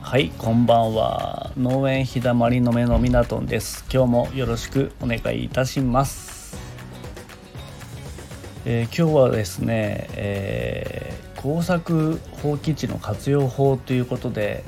[0.00, 1.50] はいこんばんは。
[1.56, 3.84] 農園日だまりの目のみなとんです。
[3.92, 6.56] 今日もよろしくお願いいたします。
[8.64, 14.62] えー、今日はですね、えー、工作放棄地の活用法ということで、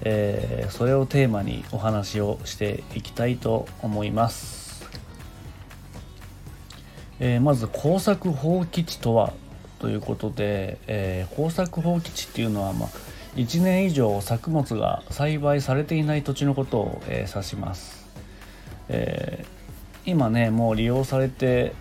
[0.00, 4.65] えー、それをテーマにお話をしていきたいと思います、
[7.20, 9.32] えまず工作放棄地とは
[9.78, 12.88] ということで、え工作放棄地っていうのは、まあ、
[13.36, 18.06] 1年以上作物が栽培されていない土地のことを、え指します、
[18.88, 19.44] え
[20.04, 21.72] 今ねもう利用されて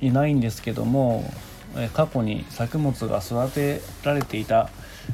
[0.00, 1.30] いないんですけども
[1.94, 4.70] 過去に作物が育てられていた、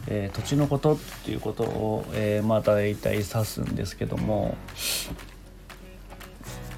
[0.07, 4.57] え、土地のことっていうことを、えー、まあ大体指すんですけども、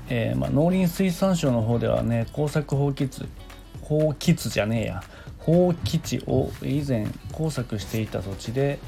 [0.09, 3.27] えーまあ、農林水産省の方ではね耕作放棄地
[3.83, 5.03] 放棄地じゃねえや
[5.39, 8.79] 放棄地を以前耕作していた土地で、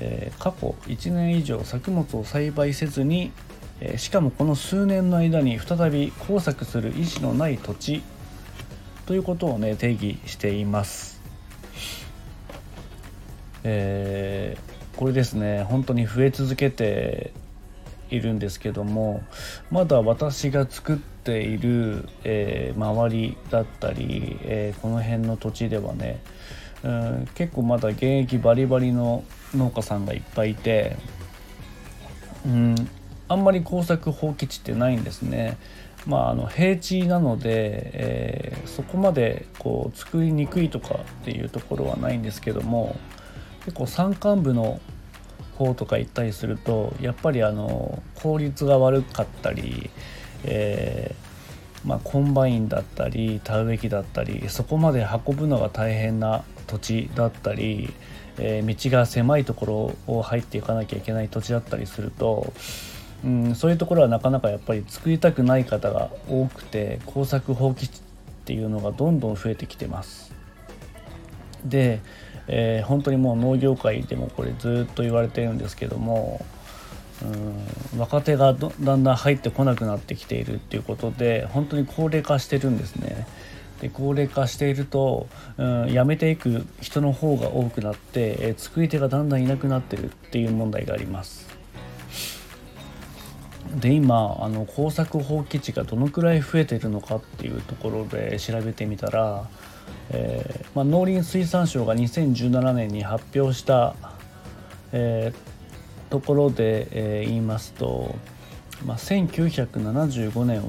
[0.00, 3.32] えー、過去1年以上作物を栽培せずに、
[3.80, 8.02] えー、しかもこの数年の間に再び耕作する意思のない土地
[9.06, 11.16] ということをね定義しています。
[13.68, 17.32] えー、これですね本当に増え続けて
[18.10, 19.22] いるんですけども
[19.70, 26.20] まだ私が作っている、えー、周りだったり、えー、この辺の土地ではね、
[26.82, 30.96] うん、結構まだ現役バリバリの農家さんがいっぱいいて、
[32.46, 32.74] うん、
[33.28, 35.56] あんまり耕作放棄地ってないんですね。
[36.06, 42.96] まあ、あの平地なので、えー、そこまでこう作りにくいとかっていうところはないんですけども
[43.64, 44.80] 結構山間部の
[45.56, 49.90] 方とか行ったりするとやっぱりあの効率が悪かったり、
[50.44, 57.92] えー、まあ、コンバインだったり田植え機だったりそこまで運ぶのが大変な土地だったり、
[58.38, 62.52] えー、道が狭いところを入っていかなきゃいけない土地だったりすると
[63.24, 68.00] うん、そういうところはなかなかやっぱり作りたくない方が多くて耕作放棄地っ
[68.44, 70.32] ていうのがどんどん増えてきてます。
[71.64, 72.00] で、
[72.48, 76.44] えー、本当にもう農業界でもこれずっと言われてるんですけども
[77.22, 83.26] うん若手がだんだん入ってこなくなってきているっていうことで本当に高齢化してるんですね。
[83.80, 91.46] で高齢化していると、うん、辞めていく人の方が多くなって、えー、作り手がだんだんいなくなってるっていう問題があります。
[93.74, 99.48] で今あの耕作放棄地がどのくらい増えてるのかっていうところで調べてみたら、
[100.10, 103.94] えー、まあ、農林水産省が2017年に発表した、
[104.92, 108.14] えー、ところで、えー、言いますと、
[108.84, 110.62] まあ、1975年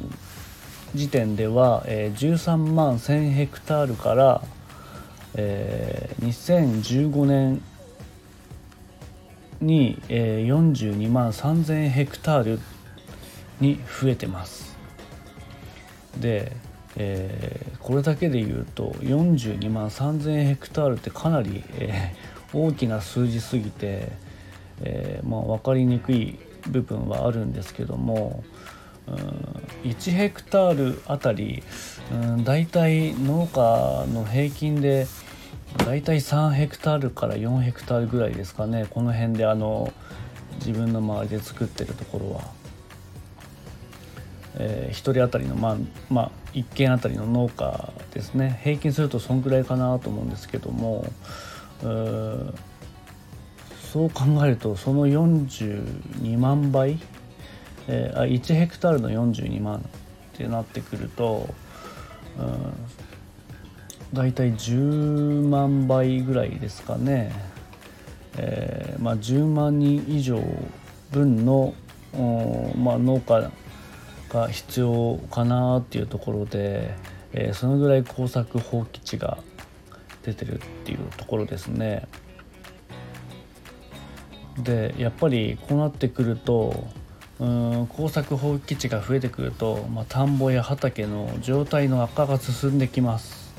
[0.95, 4.41] 時点では、え13万1000ヘクタールから、
[5.35, 7.61] え2015年
[9.61, 12.59] に、え42万3000ヘクタール
[13.59, 14.77] に増えてます。
[16.19, 16.53] で、
[17.00, 24.09] えー、これだけで言うと42万3000ヘクタールってかなり、えー、大きな数字すぎて、
[24.81, 28.44] えーまあ、分かりにくい部分はあるんですけども
[29.08, 29.16] うん
[29.90, 31.63] 1ヘクタールあたり
[32.12, 35.08] うん大体農家の平均で
[35.78, 39.94] 大体3ヘクタールから4ヘクタールぐらいですかねこの辺であの
[40.59, 42.56] 自分の周りで作ってるところは。
[44.59, 45.78] えー、1人当たりのまあ
[46.09, 48.59] まあ1軒あたりの農家ですね。
[48.63, 51.06] 平均するとそんぐらいかなと思うんですけども
[53.91, 57.00] そう考えるとその42万倍、
[57.88, 59.81] えー、あ1ヘクタールの42万っ
[60.38, 61.47] てなってくると
[64.13, 67.31] 大体10万倍ぐらいですかね、
[68.38, 70.41] えーまあ、10万人以上
[71.12, 71.73] 分の、
[72.75, 73.51] まあ、農家
[74.29, 76.95] が必要かなっていうところで、
[77.33, 79.37] えー、そのぐらい耕作放棄地が
[80.23, 82.07] 出てるっていうところですね。
[84.57, 86.87] でやっぱりこうなってくると
[87.40, 93.53] うん耕作放棄地が増えてくると、まあ、田んぼや畑の状態の悪化が進んできます。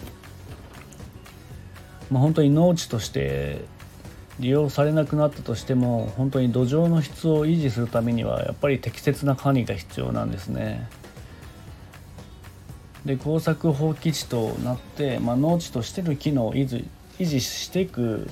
[2.10, 3.64] まあ、本当に農地として
[4.38, 10.88] 利用されなくなったとしても本当に土壌の質を維持するためにはやっぱり適切な管理が必要なんですね。
[13.04, 16.88] で耕作放棄地となって、まあ、農地としての機能を維持
[17.18, 18.28] 維持していく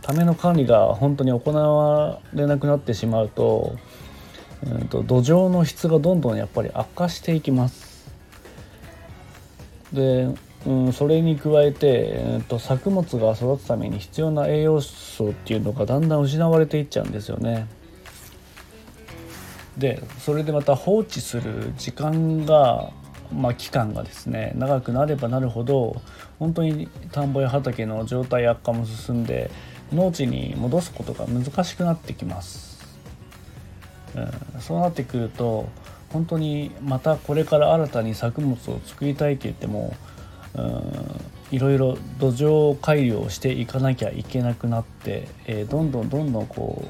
[0.00, 3.76] ための管理が本当に行われなくなってしまうと,、
[4.64, 8.10] うんと、土壌の質がどんどんやっぱり悪化していきます。
[9.92, 10.28] で、
[10.64, 17.66] うん、それに加えて、えーと、作物が育つために必要な栄養素っていうのがだんだん失われていっちゃうんですよね。
[19.76, 22.90] でそれでまた放置する時間が、
[23.32, 25.96] まあ、期間がですね長くなればなるほど
[26.38, 29.50] 本当に田んぼや畑の状態悪化も進んで
[29.92, 32.72] 農地に戻すことが難しくなってきます。
[34.14, 35.68] うん、そうなってくると
[36.10, 39.94] 本当にまたこれから新たに作物を作りたいって言っても
[41.50, 46.84] いろいろ土壌改良をしていかなきゃいけなくなって、えー、どんどんどんどんこ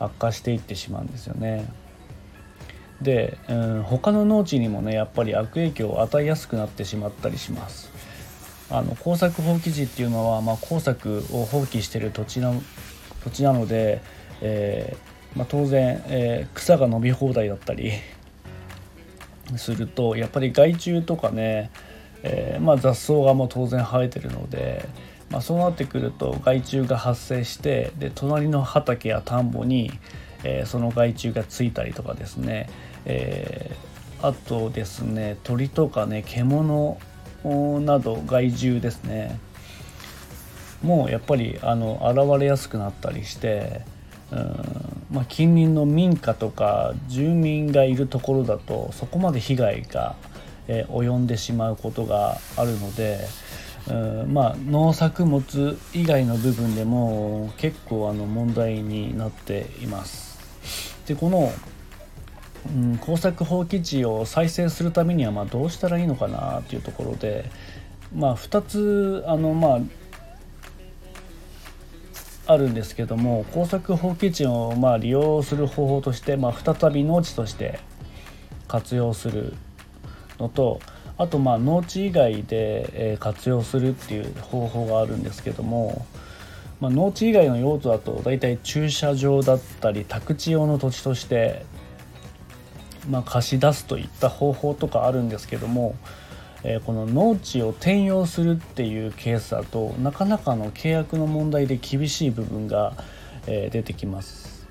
[0.00, 1.68] う悪化していってしまうんですよね。
[3.02, 7.90] で、うん、他の農地にもねやっぱり悪影響を与えやすくなってしまったりします。
[8.70, 12.52] あの耕作放棄地っていうのは、まあ、耕作を放棄してる土地な
[13.24, 14.02] 土地なので、
[14.40, 17.92] えーまあ、当然、えー、草が伸び放題だったり
[19.56, 21.70] するとやっぱり害虫とかね、
[22.22, 24.88] えー、まあ、雑草がもう当然生えてるので、
[25.30, 29.92] まあ、そうなってくると害虫が発生してで隣の畑や田んぼに、
[30.42, 32.68] えー、その害虫がついたりとかですね、
[33.04, 33.76] え
[34.20, 36.98] あとですね鳥とかね獣
[37.44, 39.38] など害獣ですね。
[40.82, 43.82] もうやっぱりあの現れやすくなったりして
[44.30, 50.16] うんまあ、近隣の民家とか住民がいるところだとそこまで被害が、
[50.68, 53.20] えー、及んでしまうことがあるので、
[53.88, 60.38] うんまあ、農作物以外の部分でも結構あの問題になっています。
[61.06, 61.50] でこの
[62.66, 67.50] うん、耕作放棄地を再生するためにはまどうしたらいいのかなというところで、
[68.14, 69.80] まあ、2つあの、まあ、
[72.52, 77.78] あるんですけども耕作放棄地をま利用する方法として、まあ、再び農地として
[78.66, 79.54] 活用する
[80.38, 80.80] のと
[81.16, 86.06] あとまあ農地以外で活用するっていう方法があるんですけども、
[86.80, 91.64] まあ、農地以外の用途だと大体駐車場だったり宅地用の土地として、
[93.08, 95.96] まあ、貸し出すといった方法とかあるんですけども
[96.64, 102.94] えこの農地を転用するっていうケースだとなかなかの契約の問題で厳しい部分が、
[103.46, 104.68] え出てきます。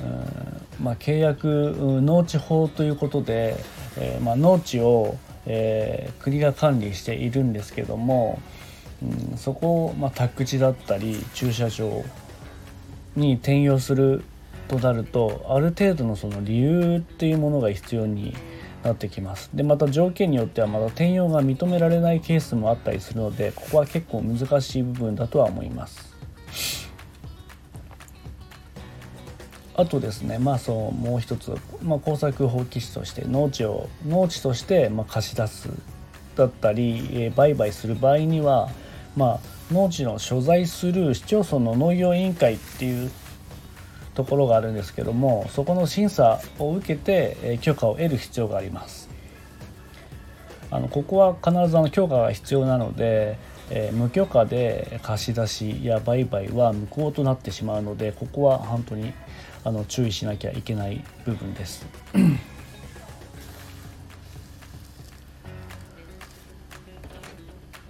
[0.00, 3.56] うんまあ、契約農地法ということで、
[3.98, 5.16] えまあ、農地を、
[5.46, 8.40] えー、国が管理しているんですけども、
[9.02, 12.04] うん、そこを、まあ、宅地だったり駐車場
[13.16, 14.24] に転用する
[14.68, 18.34] となるとある程度のその理由っていうものが必要に
[18.82, 19.50] なってきます。
[19.54, 26.11] でまた条件によってはまだ転用が認められないケースもあったりするのでここは結構難しい部分だとは思います。
[29.74, 35.70] あとですねまあそうもう一つ、まあ、工作放棄地として農地を農地としてま貸し出す
[36.36, 38.70] だったり、え売買する場合には
[39.16, 39.40] まあ
[39.70, 43.10] 農地の所在する市町村の農業委員会っていう
[44.14, 49.12] ところがあるんですけどもそこの審査を受けてえ許可を得る必要があります。
[50.70, 53.36] あのここは必ずあの許可が必要なので、
[53.68, 59.12] えー、無許可で貸し出しや売買は無効となってしまうのでここは本当に
[59.64, 61.86] あの注意しなきゃいけない部分です。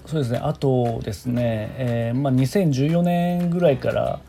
[0.06, 0.38] そうですね。
[0.38, 4.20] あとですね、えーまあ、2014年ぐらいから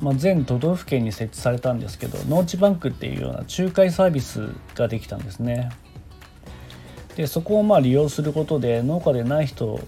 [0.00, 5.70] まあ、全都道府県に設置されたんですけど農地バンクっていうような仲介サービスができたんですね。
[7.16, 9.80] でそこをまあ利用することで農家でない人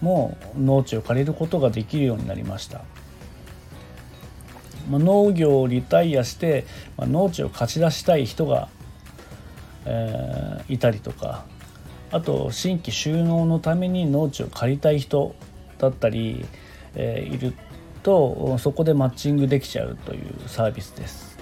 [0.00, 2.82] も農地を借りることができるようになりました、
[4.88, 6.64] まあ、農業をリタイアして、
[6.96, 8.68] まあ、農地を貸し出したい人が、
[9.84, 11.44] えー、いたりとか
[12.10, 15.34] あと新規収納のために農地を借りたい人
[15.78, 16.44] だったり、
[16.94, 17.54] えー、いる
[18.02, 21.32] とそこでマッチングできちゃうというサービスです。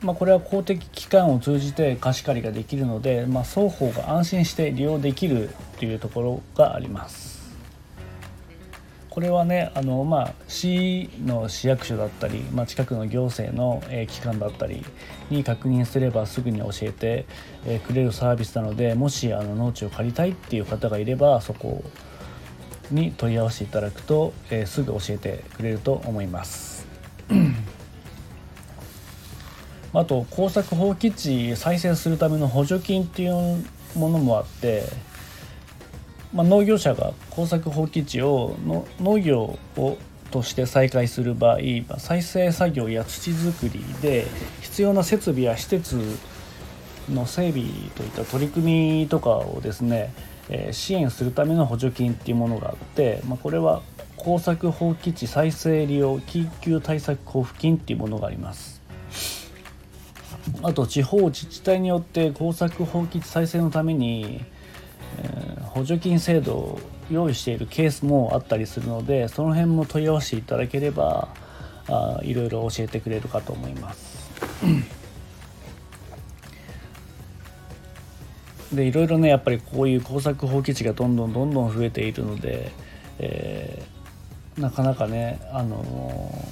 [0.00, 7.41] まあ、これは公的機関を通じて貸し借りができるので、まあ、双方が安心して利用できるというところがあります。
[9.12, 14.86] これはねあの、まあ、市の市役所だったり、まあ、近くの行政の、え機関だったり
[15.28, 17.26] に確認すればすぐに教えて、
[17.66, 21.84] えくれるサービスなのでもしあの農地を借りたいっていう方がいればそこ
[22.90, 26.86] に問い合わせていただくと、えー、すぐ教えてくれると思います。
[29.92, 33.62] あと耕作放棄地再生するための補助金っていう
[33.94, 34.84] ものもあって、
[36.32, 39.98] まあ、農業者が耕作放棄地をの農業を
[40.30, 44.26] として再開する場合まあ再生作業や土作りで
[44.62, 45.98] 必要な設備や施設
[47.10, 50.14] の整備といった取り組みとかをですね、
[50.48, 53.82] え支援するための補助金っていうものがあって、まあ、これは
[54.16, 58.80] 耕作放棄地再生利用緊急対策交付金っていうものがあります。
[60.62, 64.44] あと地方自治体によって耕作放棄地再生のために、
[65.18, 71.28] え、補助金制度を用意しているケースもあったりするのでその辺も問い合わせていただければ
[71.88, 74.12] あいろいろ教えてくれるかと思います。
[78.72, 82.72] でいろいろねやっぱりこういう耕作放棄地がどんどんどんどん増えているので、
[83.18, 83.82] え
[84.58, 86.46] なかなかね、あの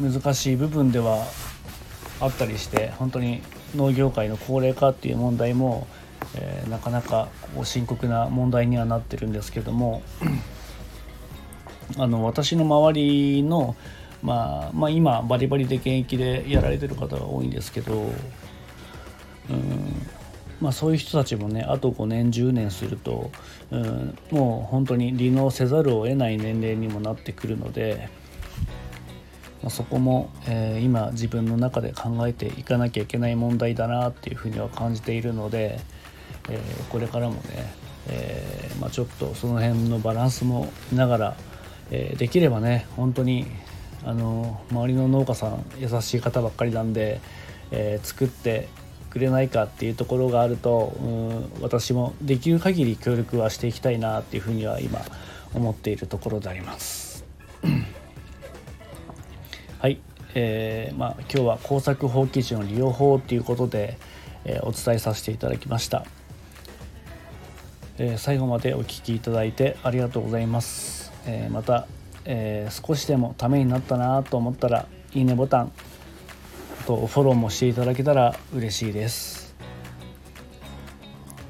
[0.00, 1.26] 難しい部分では
[2.20, 3.42] あったりして本当に
[3.74, 5.86] 農業界の高齢化っていう問題も、
[6.34, 10.02] えー、なかなかこう深刻な問題にはなってるんですけども
[11.96, 13.76] あの私の周りの、
[14.22, 18.10] まあ、まあ今バリバリで現役でやられてる方が多いんですけど、
[19.50, 20.06] うん
[20.60, 23.30] まあ、そういう人たちもねあと5年10年すると、
[23.70, 28.08] うん、もう本当に離農せざるを得ない年齢にもなってくるので、
[29.62, 35.78] まあ、そこも、えー、今自分の中で考えていかなきゃいけない問題だなっていうふうには感じているので、
[36.50, 37.72] えー、これからもね、
[38.08, 41.36] えー、まあ、ちょっとその辺のバランスも見ながら、
[41.90, 43.46] えできればね本当に
[44.04, 47.20] あの周りの農家さん優しい方ばっかりなんで、
[47.70, 48.68] え作って
[49.10, 55.00] くれないかっていうところがあるとうん私もできる限り協力はしていきたいなっていうふうには今
[55.54, 57.24] 思っているところであります。
[59.80, 60.00] はい、
[60.34, 63.96] えー、まあ、今日は工作放棄地の利用法っていうことで、
[64.44, 66.04] えー、お伝えさせていただきました、
[67.98, 71.86] えー、最後までお聴きいただいてありがとうございます、えまた、
[72.24, 75.72] え少しでもためになったなと思ったらいいねボタン
[76.86, 79.54] とフォローもしていただけたら嬉しいです。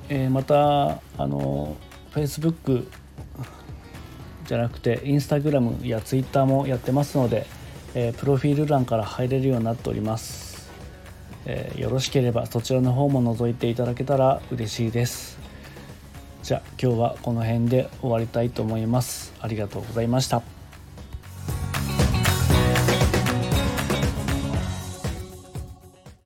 [0.08, 1.76] え、またあの
[2.12, 2.88] Facebook
[4.46, 7.46] じゃなくて Instagram や Twitter もやってますので、
[7.94, 10.70] え、プロフィール欄から入れるようになっております、
[11.46, 15.47] え、よろしければそちらの方も覗いていただけたら嬉しいです。
[16.48, 19.34] じゃあ今日はこの辺で終わりたいと思います。
[19.38, 20.57] ありがとうございました。